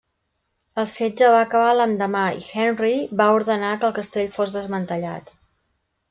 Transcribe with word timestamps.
El 0.83 0.85
setge 0.91 1.27
va 1.33 1.41
acabar 1.41 1.73
l'endemà 1.79 2.23
i 2.37 2.41
Henry 2.63 2.93
va 3.19 3.27
ordenar 3.41 3.73
que 3.83 3.87
el 3.89 3.93
castell 3.99 4.31
fos 4.39 4.55
desmantellat. 4.55 5.31